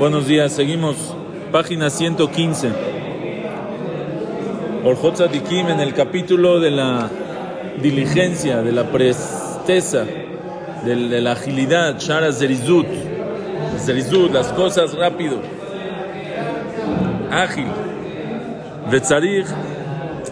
[0.00, 0.96] Buenos días, seguimos.
[1.52, 2.70] Página 115.
[4.82, 7.10] Orjot Tzadikim en el capítulo de la
[7.82, 10.06] diligencia, de la presteza,
[10.86, 12.86] de, la agilidad, Shara Zerizut.
[13.78, 15.36] Zerizut, las cosas rápido.
[17.30, 17.66] Ágil.
[18.90, 19.48] Vetzarich,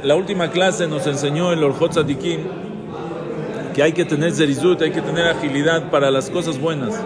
[0.02, 2.40] la última clase nos enseñó el Orjot Tzadikim
[3.74, 6.98] que hay que tener Zerizut, hay que tener agilidad para las cosas buenas.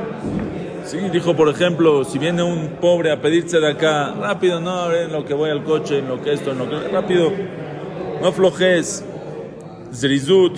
[0.93, 5.11] Sí, dijo, por ejemplo, si viene un pobre a pedirse de acá, rápido, no, en
[5.11, 6.87] lo que voy al coche, en lo que esto, en lo que...
[6.89, 7.33] Rápido,
[8.21, 9.03] no aflojes.
[9.91, 10.53] Zerizut,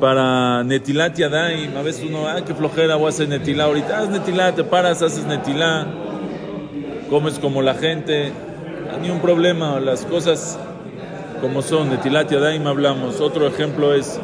[0.00, 4.08] para Netilat Yadaim, a veces uno, ah, qué flojera, voy a hacer Netilá ahorita, haz
[4.08, 5.86] Netilá, te paras, haces Netilá,
[7.08, 8.32] comes como la gente,
[9.00, 10.58] ni un problema, las cosas
[11.40, 13.20] como son, Netilat Yadaim hablamos.
[13.20, 14.18] Otro ejemplo es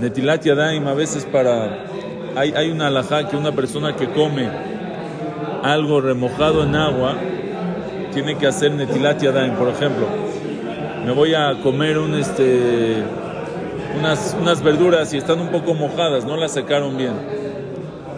[0.00, 1.91] Netilat Yadaim, a veces para
[2.36, 4.48] hay, hay una alajá que una persona que come
[5.62, 7.14] algo remojado en agua
[8.12, 10.06] tiene que hacer netilat yadayim, por ejemplo.
[11.04, 13.02] Me voy a comer un este
[13.98, 17.14] unas, unas verduras y están un poco mojadas, no las secaron bien.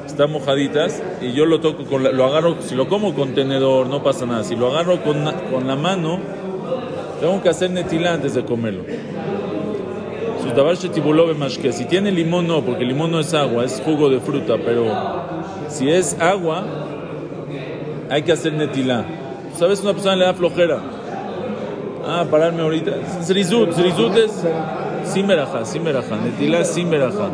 [0.06, 4.02] Están mojaditas y yo lo toco con lo agarro, si lo como con tenedor no
[4.02, 4.44] pasa nada.
[4.44, 6.18] Si lo agarro con, con la mano,
[7.20, 8.84] tengo que hacer netilat antes de comerlo.
[11.72, 14.86] Si tiene limón, no, porque limón no es agua, es jugo de fruta, pero
[15.68, 16.64] si es agua,
[18.10, 19.04] hay que hacer netilá.
[19.56, 19.80] ¿Sabes?
[19.80, 20.80] Una persona le da flojera.
[22.06, 22.92] Ah, pararme ahorita.
[23.22, 24.44] Zrizut, zrizut es
[25.04, 27.30] simeraja, simeraja, netilá simeraja.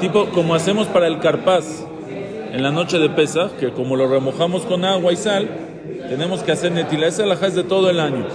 [0.00, 1.84] Tipo como hacemos para el carpaz
[2.52, 5.48] en la noche de Pesach, que como lo remojamos con agua y sal,
[6.08, 7.08] tenemos que hacer netilá.
[7.08, 8.26] Esa alajá es de todo el año.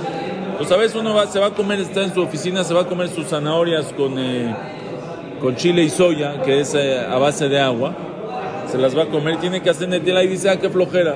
[0.58, 2.82] Pues a veces uno va, se va a comer, está en su oficina, se va
[2.82, 4.56] a comer sus zanahorias con, eh,
[5.40, 7.96] con chile y soya, que es eh, a base de agua.
[8.72, 11.16] Se las va a comer, tiene que hacer netila y dice, ah, qué flojera.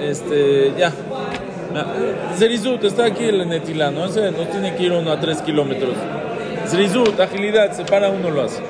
[0.00, 0.92] Este, ya.
[2.36, 4.06] Zerizut, está aquí el netila, ¿no?
[4.06, 5.94] No tiene que ir uno a tres kilómetros.
[6.66, 8.62] Zerizut, agilidad, se para uno lo hace.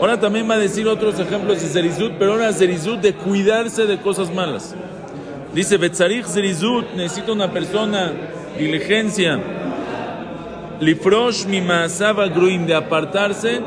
[0.00, 3.98] Ahora también va a decir otros ejemplos de Zerizut, pero ahora Zerizut de cuidarse de
[3.98, 4.74] cosas malas.
[5.54, 8.12] Dice Betzarich Zerizut, necesita una persona
[8.58, 9.38] diligencia.
[10.80, 13.60] Lifrosh mi masaba gruim, de apartarse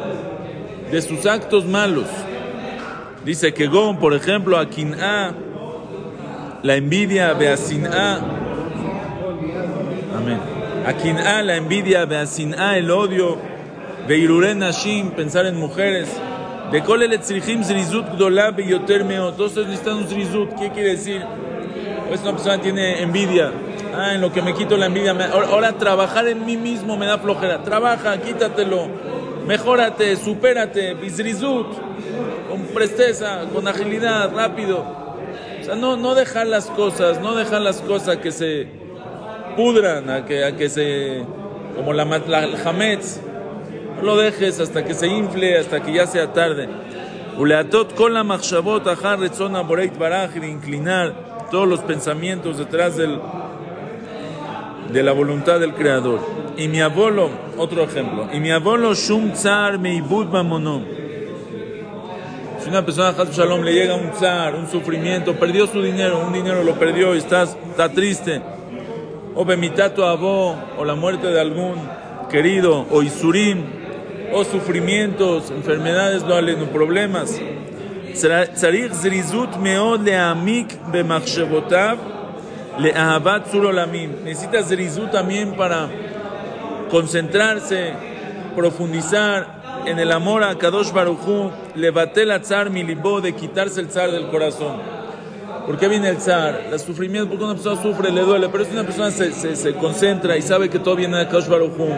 [0.91, 2.07] de sus actos malos.
[3.23, 5.33] Dice que Gon, por ejemplo, a A,
[6.61, 7.35] la envidia, A.
[10.17, 10.39] Amén.
[10.85, 12.05] A A, la envidia,
[12.57, 13.37] A, el odio,
[14.09, 16.09] Beiruren Nashim, pensar en mujeres.
[16.69, 19.31] De Kolel Zrizut Zrizut Gdolab Yotermeo.
[19.33, 20.49] Todos necesitan un Zrizut.
[20.59, 21.23] ¿Qué quiere decir?
[22.07, 23.51] Pues una persona tiene envidia
[23.93, 25.15] Ah, en lo que me quito la envidia.
[25.31, 27.63] Ahora trabajar en mí mismo me da flojera.
[27.63, 28.87] Trabaja, quítatelo.
[29.47, 30.93] Mejórate, supérate.
[30.93, 31.67] Bizrizut.
[32.49, 34.85] Con presteza, con agilidad, rápido.
[35.59, 38.67] O sea, no, no dejar las cosas, no dejar las cosas que se
[39.55, 41.23] pudran, a que, a que se.
[41.75, 43.19] como la, la el hametz.
[43.97, 46.69] No lo dejes hasta que se infle, hasta que ya sea tarde.
[47.37, 53.19] Uleatot con la machshavot, ajar, retzona, boreit, baraj, inclinar todos los pensamientos detrás del
[54.91, 56.19] de la voluntad del Creador.
[56.57, 60.83] Y mi abuelo, otro ejemplo, y mi abuelo Shum Tsar Meibud Mamonom.
[62.63, 66.63] Si una persona, Shalom, le llega un tsar, un sufrimiento, perdió su dinero, un dinero
[66.63, 68.41] lo perdió y está, está triste,
[69.35, 71.75] o Bemitato Abo, o la muerte de algún
[72.29, 73.63] querido, o Isurim,
[74.33, 77.39] o sufrimientos, enfermedades, no problemas.
[84.23, 85.89] Necesita zrizut también para
[86.89, 87.93] concentrarse,
[88.55, 93.89] profundizar en el amor a Kadosh Baruchu, le batel a tzar milibó de quitarse el
[93.89, 94.77] zar del corazón.
[95.65, 96.67] ¿Por qué viene el zar?
[96.71, 99.73] El sufrimiento, porque una persona sufre, le duele, pero si una persona se, se, se
[99.73, 101.89] concentra y sabe que todo viene de Kadosh Baruchu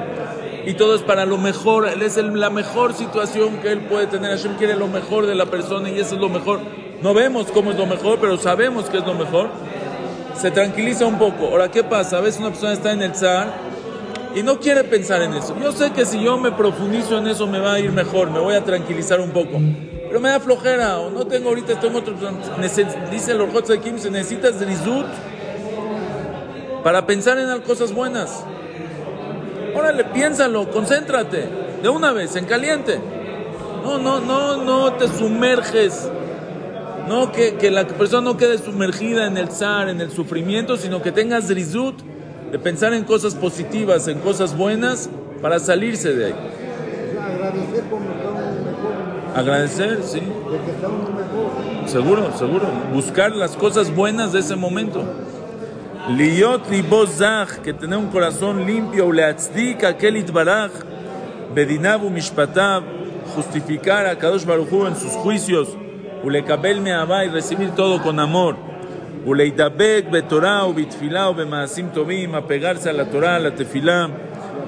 [0.69, 4.37] y todo es para lo mejor, él es la mejor situación que él puede tener.
[4.37, 6.59] Hashem quiere lo mejor de la persona y eso es lo mejor.
[7.01, 9.49] No vemos cómo es lo mejor, pero sabemos que es lo mejor
[10.39, 11.47] se tranquiliza un poco.
[11.47, 12.19] Ahora, ¿qué pasa?
[12.19, 13.51] A veces una persona está en el zar
[14.35, 15.55] y no quiere pensar en eso.
[15.59, 18.39] Yo sé que si yo me profundizo en eso me va a ir mejor, me
[18.39, 19.59] voy a tranquilizar un poco.
[20.07, 22.13] Pero me da flojera, o no tengo ahorita, estoy en otro...
[23.09, 25.07] Dice el Orjot Kim, se necesita zrizut
[26.83, 28.43] para pensar en cosas buenas.
[29.79, 31.47] Órale, piénsalo, concéntrate,
[31.81, 32.99] de una vez, en caliente.
[33.81, 36.09] No, no, no, no te sumerges
[37.07, 41.01] no, que, que, la persona no quede sumergida en el zar, en el sufrimiento, sino
[41.01, 41.95] que tenga zrizut
[42.51, 45.09] de pensar en cosas positivas, en cosas buenas,
[45.41, 46.35] para salirse de ahí.
[49.33, 50.21] Agradecer, sí.
[51.85, 52.67] Seguro, seguro.
[52.93, 55.05] Buscar las cosas buenas de ese momento.
[56.07, 60.71] Liot libozach, que tener un corazón limpio, uleatzdik akelit baraj,
[61.53, 62.83] bedinabu mishpatav,
[63.35, 65.67] justificar a Kadosh Baruchu en sus juicios,
[66.23, 68.55] ulekabel me'abá y recibir todo con amor.
[69.25, 74.09] Uleitabek betorah u bitfilah u bemaasim tovim, apegarse a la Torah, a la tefilá,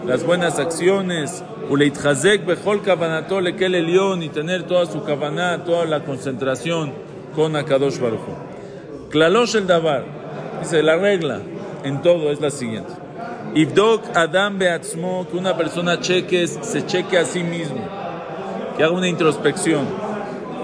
[0.05, 1.43] las buenas acciones.
[1.69, 6.91] Uleitchazek bechol kavanato lekel elión y tener toda su kavaná, toda la concentración
[7.33, 8.35] con Akadosh Baruchu.
[9.09, 10.20] Klalosh el davar,
[10.61, 11.41] dice la regla
[11.83, 12.93] en todo es la siguiente.
[13.53, 17.81] Ibdok Adam Beatzmo, que una persona cheque, se cheque a sí mismo,
[18.77, 19.85] que haga una introspección.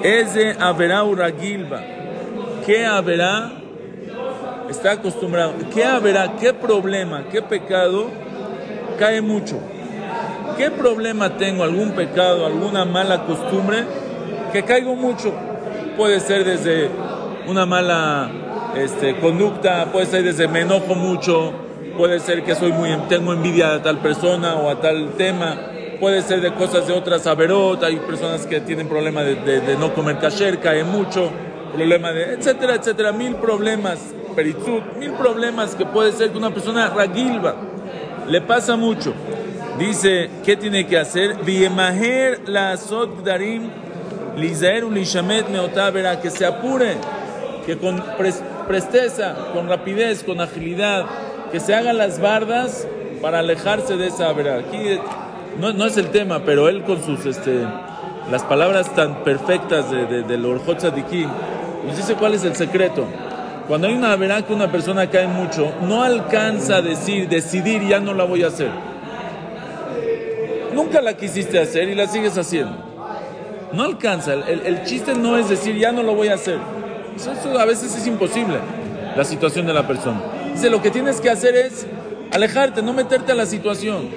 [0.04, 1.82] Es de Averá Uragilba.
[2.66, 3.52] ¿Qué haberá?
[4.70, 5.54] Está acostumbrado.
[5.74, 6.36] ¿Qué haberá?
[6.38, 7.26] ¿Qué problema?
[7.32, 8.08] ¿Qué pecado?
[9.00, 9.60] Cae mucho.
[10.58, 11.64] ¿Qué problema tengo?
[11.64, 12.46] ¿Algún pecado?
[12.46, 13.84] ¿Alguna mala costumbre?
[14.54, 15.34] Que caigo mucho.
[15.98, 16.90] Puede ser desde
[17.48, 18.30] una mala
[18.84, 21.54] este, conducta, puede ser desde me enojo mucho,
[21.98, 25.58] puede ser que soy muy, tengo envidia a tal persona o a tal tema,
[26.00, 30.20] puede ser de cosas de otras averot, hay personas que tienen problema de, no comer
[30.20, 31.32] kasher, cae mucho,
[31.74, 34.00] problema de, etcétera, etcétera, mil problemas,
[34.36, 37.56] peritzut, mil problemas que puede ser que una persona ragilva,
[38.28, 39.14] le pasa mucho.
[39.80, 41.38] Dice, ¿qué tiene que hacer?
[41.44, 42.76] Viemaher la
[43.24, 43.70] darim,
[44.36, 46.98] lizaer ulishamet meotavera, que se apure,
[47.66, 48.02] que con
[48.68, 51.06] presteza, con rapidez, con agilidad,
[51.52, 52.88] que se hagan las bardas
[53.22, 54.58] para alejarse de esa verá.
[54.58, 55.00] Aquí
[55.60, 57.66] no, no, es el tema, pero él con sus este,
[58.32, 63.06] las palabras tan perfectas de, de, del Orjot nos dice cuál es el secreto.
[63.68, 68.00] Cuando hay una verá que una persona cae mucho, no alcanza a decir, decidir ya
[68.00, 68.70] no la voy a hacer.
[70.74, 72.76] Nunca la quisiste hacer y la sigues haciendo.
[73.74, 74.34] No alcanza.
[74.34, 76.60] El, el chiste no es decir ya no lo voy a hacer.
[77.18, 78.60] Eso, eso a veces es imposible,
[79.16, 80.22] la situación de la persona.
[80.54, 81.88] Dice, lo que tienes que hacer es
[82.32, 84.10] alejarte, no meterte a la situación.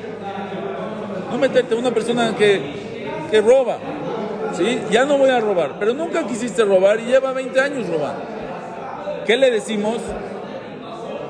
[1.30, 2.60] No meterte a una persona que,
[3.30, 3.78] que roba.
[4.54, 4.82] ¿sí?
[4.90, 8.22] Ya no voy a robar, pero nunca quisiste robar y lleva 20 años robando.
[9.26, 9.96] ¿Qué le decimos?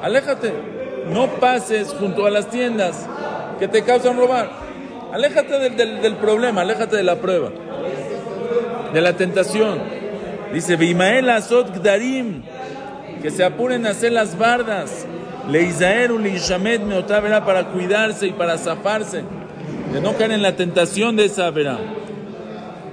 [0.03, 0.53] Aléjate.
[1.13, 3.07] No pases junto a las tiendas
[3.61, 4.51] que te causan robar.
[5.13, 7.51] Aléjate del, del, del problema, aléjate de la prueba,
[8.93, 10.00] de la tentación.
[10.53, 12.43] Dice, Bimael Azot Gdarim,
[13.23, 15.07] que se apuren a hacer las bardas.
[15.49, 19.25] Leizaer Ulishamet Meotavera para cuidarse y para zafarse,
[19.93, 21.79] de no caer en la tentación de esa verá.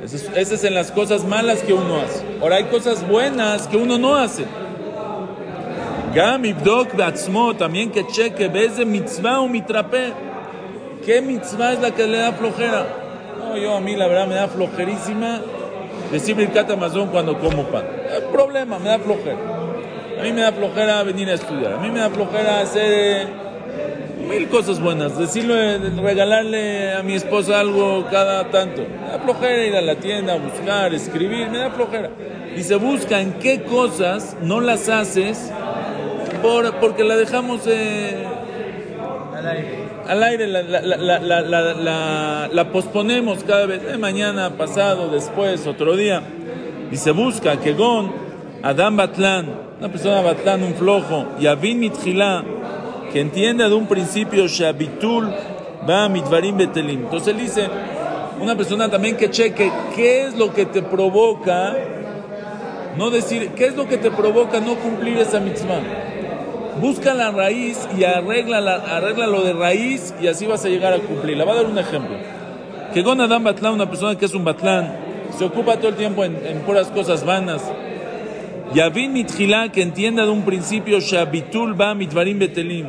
[0.04, 2.24] Esas es, es las cosas malas que uno hace.
[2.42, 4.46] Ahora hay cosas buenas que uno no hace.
[6.16, 10.14] Gam Ibdok Batzmo, también que cheque, ves de mitzvah o mitrape.
[11.06, 12.88] ¿Qué mitzvah es la que le da flojera?
[13.40, 15.42] No, yo a mí la verdad me da flojerísima
[16.12, 17.86] decir Birkat Amazon cuando como pan.
[18.32, 19.38] Problema, me da flojera.
[20.20, 21.74] A mí me da flojera venir a estudiar.
[21.74, 23.28] A mí me da flojera hacer
[24.28, 25.18] mil cosas buenas.
[25.18, 28.82] Decirle, regalarle a mi esposa algo cada tanto.
[28.82, 31.50] Me da flojera ir a la tienda, buscar, escribir.
[31.50, 32.10] Me da flojera.
[32.56, 35.52] Y se busca en qué cosas no las haces
[36.42, 38.26] por, porque la dejamos eh,
[40.08, 40.48] al aire.
[40.48, 46.22] La, posponemos cada vez, eh, mañana, pasado, después, otro día.
[46.92, 48.12] Y se busca que Gon,
[48.64, 49.50] Adam Batlán,
[49.80, 52.44] una persona Batlán, un flojo, y Avin Mitjilá,
[53.12, 55.34] que entienda de un principio Shabitul
[55.88, 57.02] va Mitvarim Betelim.
[57.02, 57.70] Entonces él dice,
[58.42, 61.76] una persona también que cheque qué es lo que te provoca,
[62.98, 66.07] no decir, qué es lo que te provoca no cumplir esa mitzvah
[66.82, 70.94] busca la raíz y arregla, la, arregla lo de raíz y así vas a llegar
[70.94, 71.46] a cumplirla.
[71.46, 72.16] Va a dar un ejemplo.
[72.94, 74.96] Que Gon Adam Batlán, una persona que es un Batlán,
[75.38, 77.64] se ocupa todo el tiempo en, en puras cosas vanas.
[78.74, 82.88] Yavin Mitjilá, que entienda de un principio, Shabitul va mitvarim betelim.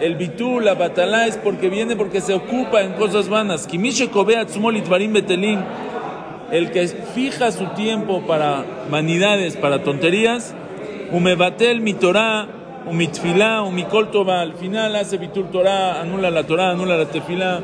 [0.00, 3.66] El bitul, la batalá, es porque viene porque se ocupa en cosas vanas.
[3.66, 5.60] Kimishe itvarim betelim.
[6.50, 10.54] El que fija su tiempo para vanidades, para tonterías,
[11.12, 11.94] umebatel mi
[12.86, 16.96] Torah, un mitfilá, un mikol toba, al final hace bitul Torah, anula la Torah, anula
[16.96, 17.60] la tefilá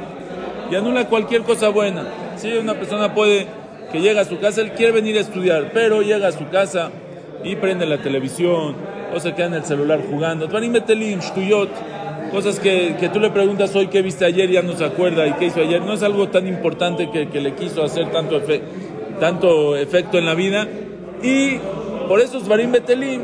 [0.70, 2.04] y anula cualquier cosa buena.
[2.36, 3.46] Si sí, una persona puede
[3.90, 6.90] que llega a su casa, él quiere venir a estudiar, pero llega a su casa
[7.44, 8.74] y prende la televisión
[9.14, 10.48] o se queda en el celular jugando.
[12.32, 15.32] Cosas que, que tú le preguntas hoy qué viste ayer ya no se acuerda y
[15.34, 15.82] qué hizo ayer.
[15.82, 18.62] No es algo tan importante que, que le quiso hacer tanto, efe,
[19.20, 20.66] tanto efecto en la vida.
[21.22, 21.58] Y
[22.08, 23.20] por eso es Betelim.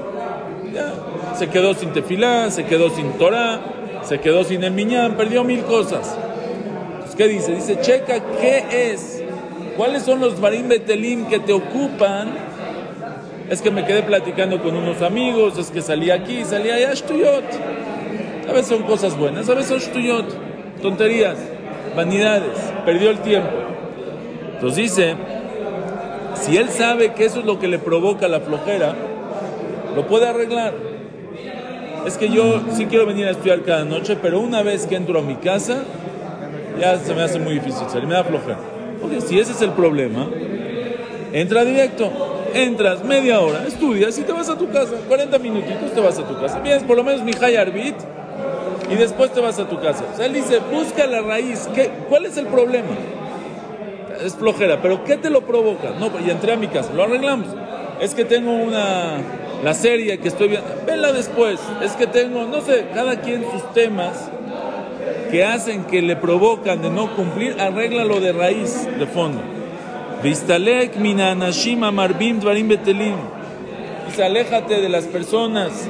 [0.74, 0.92] Ya,
[1.38, 3.60] se quedó sin tefilá, se quedó sin Torah,
[4.02, 6.16] se quedó sin el miñán, perdió mil cosas.
[6.92, 7.54] Entonces, ¿qué dice?
[7.54, 9.22] Dice, checa qué es
[9.78, 12.30] ¿Cuáles son los Barim Betelim que te ocupan?
[13.48, 17.44] Es que me quedé platicando con unos amigos, es que salí aquí, salí allá, shtuyot.
[18.48, 21.38] A veces son cosas buenas, a veces son shtuyot, tonterías,
[21.94, 23.50] vanidades, perdió el tiempo.
[24.54, 25.14] Entonces dice,
[26.34, 28.96] si él sabe que eso es lo que le provoca la flojera,
[29.94, 30.74] lo puede arreglar.
[32.06, 35.18] Es que yo sí quiero venir a estudiar cada noche, pero una vez que entro
[35.18, 35.84] a mi casa,
[36.80, 38.58] ya se me hace muy difícil salir, me da flojera.
[39.00, 40.28] Porque si ese es el problema,
[41.32, 42.10] entra directo.
[42.54, 44.94] Entras media hora, estudias y te vas a tu casa.
[45.06, 46.60] 40 minutitos te vas a tu casa.
[46.60, 47.94] Vienes por lo menos mi Arbit
[48.90, 50.04] y después te vas a tu casa.
[50.12, 51.68] O sea, él dice, busca la raíz.
[51.74, 52.96] ¿Qué, ¿Cuál es el problema?
[54.24, 55.90] Es flojera, pero ¿qué te lo provoca?
[55.98, 57.48] No, y entré a mi casa, lo arreglamos.
[58.00, 59.18] Es que tengo una,
[59.62, 61.60] la serie que estoy viendo, vela después.
[61.82, 64.30] Es que tengo, no sé, cada quien sus temas
[65.30, 69.40] que hacen que le provocan de no cumplir, arréglalo de raíz, de fondo.
[70.22, 73.16] Vistalek minanashim amarbim dvarim betelim.
[74.06, 75.88] Dice, aléjate de las personas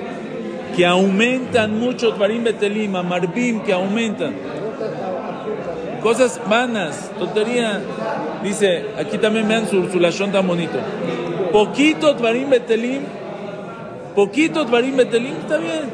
[0.76, 4.34] que aumentan mucho dvarim betelim, amarbim, que aumentan.
[6.02, 7.80] Cosas vanas, tontería.
[8.42, 10.78] Dice, aquí también vean su, su tan bonito.
[11.52, 13.02] Poquito dvarim betelim,
[14.18, 15.86] poquito dvarim betelim, está bien.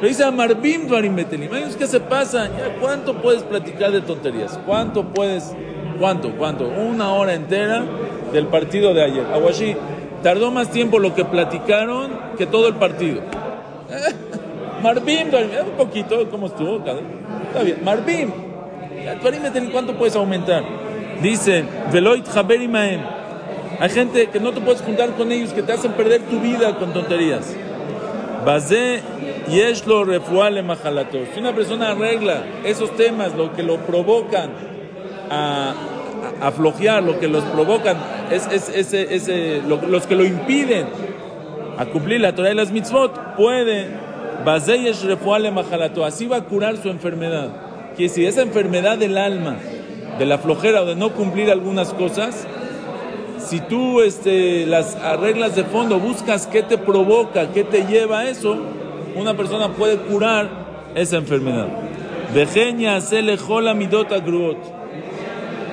[0.00, 1.48] Pero dice Amarbim Dvarim Betelim.
[1.78, 2.50] ¿Qué se pasa?
[2.80, 4.58] ¿Cuánto puedes platicar de tonterías?
[4.66, 5.54] ¿Cuánto puedes?
[6.00, 6.32] ¿Cuánto?
[6.32, 6.66] ¿Cuánto?
[6.66, 7.84] Una hora entera
[8.32, 9.24] del partido de ayer.
[9.32, 9.76] Aguashi,
[10.24, 13.22] tardó más tiempo lo que platicaron que todo el partido.
[14.82, 16.78] Marbim, un poquito, ¿cómo estuvo?
[16.78, 17.78] Está bien.
[17.84, 18.32] Marbim,
[19.70, 20.64] ¿cuánto puedes aumentar?
[21.22, 23.00] Dice, Veloit Haberimaem.
[23.78, 26.76] Hay gente que no te puedes juntar con ellos, que te hacen perder tu vida
[26.78, 27.54] con tonterías.
[28.44, 29.02] Bazé
[29.48, 31.18] Yeshlo refuale mahalato.
[31.34, 34.50] Si una persona arregla esos temas, lo que lo provocan
[35.30, 35.74] a,
[36.40, 37.96] a, lo que los provocan,
[38.30, 40.86] es, ese, ese, los que lo impiden
[41.76, 43.88] a cumplir la Torah y las mitzvot, puede,
[44.44, 46.04] Bazeyesh refuale mahalato.
[46.04, 47.50] Así va a curar su enfermedad.
[47.96, 49.56] Que si esa enfermedad del alma,
[50.18, 52.46] de la flojera o de no cumplir algunas cosas,
[53.48, 58.28] si tú este, las arreglas de fondo, buscas qué te provoca, qué te lleva a
[58.28, 58.56] eso,
[59.14, 60.50] una persona puede curar
[60.94, 61.68] esa enfermedad.
[63.74, 64.58] midota gruot.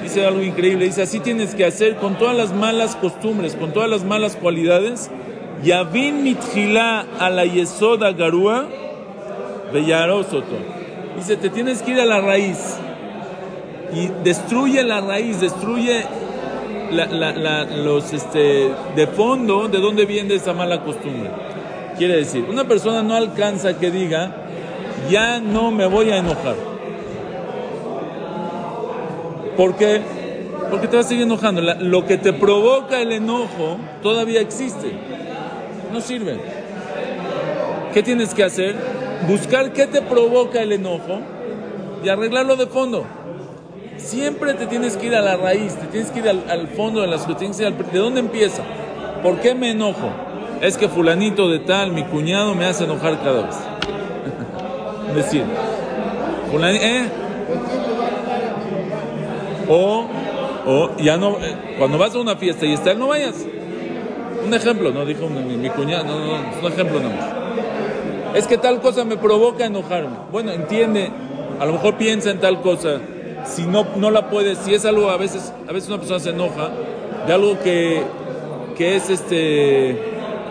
[0.02, 3.90] Dice algo increíble, dice así tienes que hacer con todas las malas costumbres, con todas
[3.90, 5.10] las malas cualidades.
[5.64, 8.68] Yavin mitjila a la yesoda garúa
[9.72, 10.58] bellarosoto.
[11.16, 12.78] Dice, te tienes que ir a la raíz
[13.94, 16.06] y destruye la raíz, destruye
[16.94, 21.30] los este, de fondo de dónde viene esa mala costumbre.
[21.98, 24.36] Quiere decir, una persona no alcanza que diga,
[25.10, 26.56] ya no me voy a enojar.
[29.56, 30.02] ¿Por qué?
[30.72, 31.62] Porque te vas a seguir enojando.
[31.62, 34.92] lo que te provoca el enojo todavía existe.
[35.92, 36.40] No sirve.
[37.94, 38.76] ¿Qué tienes que hacer?
[39.28, 41.20] Buscar qué te provoca el enojo
[42.04, 43.06] y arreglarlo de fondo.
[44.04, 47.08] Siempre te tienes que ir a la raíz, te tienes que ir al, fondo de
[47.08, 47.58] las cosas.
[47.58, 48.62] ¿De dónde empieza?
[49.24, 50.12] ¿Por qué me enojo?
[50.62, 53.56] Es que fulanito de tal, mi cuñado, me hace enojar cada vez.
[55.16, 55.44] decir,
[56.52, 57.04] fulanito, ¿eh?
[59.70, 60.06] O,
[60.66, 63.46] o ya no, eh, cuando vas a una fiesta y está no vayas.
[64.46, 67.26] Un ejemplo, no dijo mi, cuñado, no, no, es un ejemplo nomás.
[68.36, 70.18] Es que tal cosa me provoca enojarme.
[70.32, 71.10] Bueno, entiende,
[71.60, 73.00] a lo mejor piensa en tal cosa
[73.46, 76.30] si no, no la puedes, si es algo, a veces, a veces una persona se
[76.30, 76.70] enoja
[77.28, 78.04] de algo que,
[78.78, 79.98] que es este,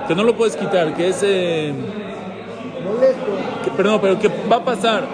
[0.09, 1.73] que no lo puedes quitar, que es, eh,
[3.77, 5.07] perdón, pero que va a pasar,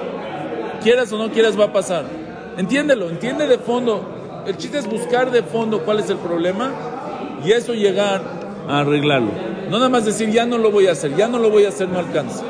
[0.83, 2.05] quieras o no quieras, va a pasar.
[2.57, 4.43] Entiéndelo, entiende de fondo.
[4.47, 6.73] El chiste es buscar de fondo cuál es el problema
[7.45, 8.21] y eso llegar
[8.69, 9.31] a arreglarlo.
[9.71, 11.69] No nada más decir, ya no lo voy a hacer, ya no lo voy a
[11.69, 12.43] hacer, no alcanza.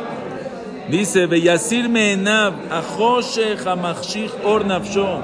[0.90, 5.20] Dice, Beyasir Meenab, Ajoshe Hamachshich Or Nafsho.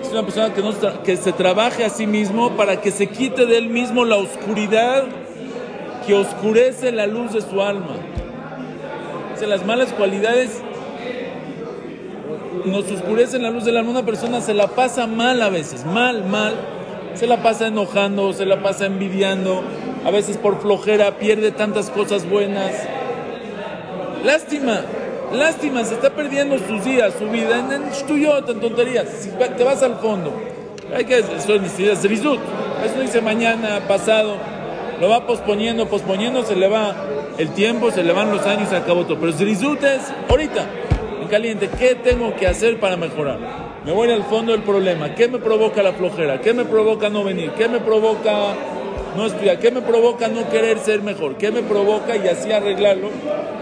[0.00, 3.44] Es una persona que, no, que se trabaje a sí mismo para que se quite
[3.44, 5.04] de él mismo la oscuridad
[6.06, 7.96] que oscurece la luz de su alma.
[9.34, 10.62] Dice, las malas cualidades
[12.64, 13.90] nos oscurecen la luz del alma.
[13.90, 16.54] Una persona se la pasa mal a veces, mal, mal.
[17.12, 19.62] Se la pasa enojando, se la pasa envidiando.
[20.06, 22.72] A veces por flojera pierde tantas cosas buenas.
[24.24, 24.80] Lástima.
[25.32, 29.08] Lástima, se está perdiendo sus días, su vida en, en en tonterías.
[29.08, 30.32] Si te vas al fondo,
[30.94, 32.38] hay que eso es Rizut.
[32.84, 34.36] Eso dice mañana, pasado.
[35.00, 36.94] Lo va posponiendo, posponiendo, se le va
[37.38, 39.18] el tiempo, se le van los años y acabó todo.
[39.18, 40.66] Pero Rizut es ahorita,
[41.22, 41.70] en caliente.
[41.78, 43.38] ¿Qué tengo que hacer para mejorar?
[43.84, 45.14] Me voy al fondo del problema.
[45.14, 46.40] ¿Qué me provoca la flojera?
[46.40, 47.52] ¿Qué me provoca no venir?
[47.52, 48.54] ¿Qué me provoca
[49.16, 49.58] no estudiar?
[49.58, 51.36] ¿Qué me provoca no querer ser mejor?
[51.36, 53.10] ¿Qué me provoca y así arreglarlo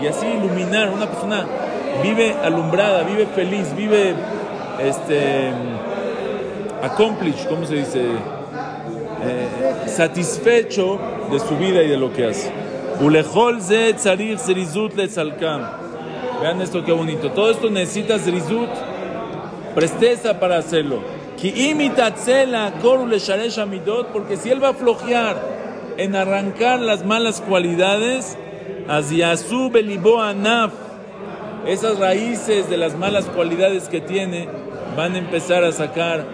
[0.02, 0.90] y así iluminar?
[0.90, 1.46] Una persona
[2.02, 4.14] vive alumbrada, vive feliz, vive
[4.82, 5.50] este
[6.82, 8.00] accomplished, ¿cómo se dice?
[9.22, 10.98] Eh, satisfecho
[11.30, 12.50] de su vida y de lo que hace.
[16.40, 17.30] Vean esto qué bonito.
[17.32, 18.70] Todo esto necesita zerizut,
[19.74, 21.00] presteza para hacerlo.
[24.12, 25.36] Porque si él va a flojear
[25.96, 28.36] en arrancar las malas cualidades,
[31.66, 34.48] esas raíces de las malas cualidades que tiene
[34.94, 36.26] van a empezar a sacar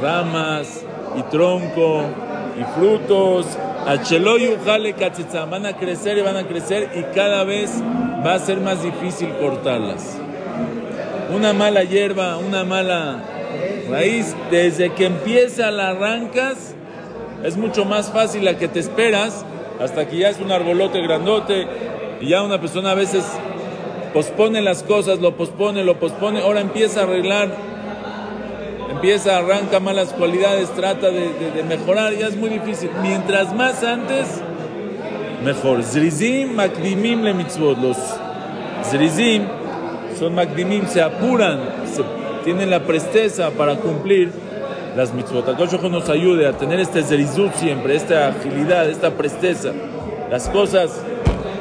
[0.00, 0.84] ramas
[1.18, 2.04] y tronco
[2.56, 3.46] y frutos.
[5.50, 7.82] Van a crecer y van a crecer y cada vez
[8.24, 10.18] va a ser más difícil cortarlas.
[11.34, 13.31] Una mala hierba, una mala
[13.90, 16.74] raíz, desde que empieza la arrancas,
[17.44, 19.44] es mucho más fácil la que te esperas
[19.80, 21.66] hasta que ya es un arbolote grandote
[22.20, 23.24] y ya una persona a veces
[24.12, 27.72] pospone las cosas, lo pospone, lo pospone, ahora empieza a arreglar
[29.02, 32.88] empieza, arranca malas cualidades, trata de, mejorar, ya es muy difícil.
[33.02, 34.40] Mientras más antes,
[35.44, 35.82] mejor.
[35.82, 37.78] Zrizim, makdimim le mitzvot.
[37.78, 37.96] Los
[38.84, 39.42] zrizim
[40.16, 41.58] son makdimim, se apuran,
[42.44, 44.30] tienen la presteza para cumplir
[44.96, 45.48] las mitzvot.
[45.48, 49.72] Akosh nos ayude a tener este zrizut siempre, esta agilidad, esta presteza.
[50.30, 51.00] Las cosas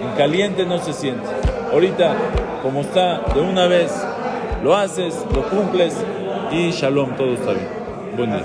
[0.04, 1.30] en caliente no se sienten.
[1.72, 2.16] Ahorita,
[2.64, 3.92] como está, de una vez
[4.64, 5.96] lo haces, lo cumples
[6.52, 7.68] y shalom, todo está bien.
[8.18, 8.44] Buen día.